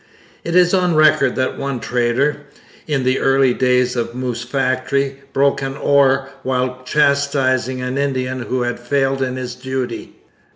[0.43, 2.37] It is on record that one trader,
[2.87, 8.63] in the early days of Moose Factory, broke an oar while chastising an Indian who
[8.63, 10.15] had failed in his duty.